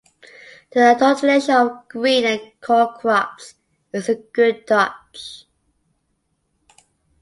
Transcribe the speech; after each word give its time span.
The 0.71 0.99
alternation 0.99 1.53
of 1.53 1.87
green 1.87 2.25
and 2.25 2.41
corn 2.59 2.87
crops 2.97 3.53
is 3.93 4.09
a 4.09 4.15
good 4.15 4.65
dodge. 4.65 5.45